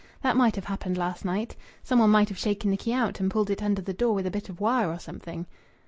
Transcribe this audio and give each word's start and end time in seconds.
That 0.23 0.35
might 0.35 0.55
have 0.55 0.65
happened 0.65 0.97
last 0.97 1.23
night. 1.25 1.55
Some 1.83 1.99
one 1.99 2.09
might 2.09 2.29
have 2.29 2.37
shaken 2.39 2.71
the 2.71 2.77
key 2.77 2.91
out, 2.91 3.19
and 3.19 3.29
pulled 3.29 3.51
it 3.51 3.61
under 3.61 3.83
the 3.83 3.93
door 3.93 4.15
with 4.15 4.25
a 4.25 4.31
bit 4.31 4.49
of 4.49 4.59
wire 4.59 4.89
or 4.89 4.97
something." 4.97 5.45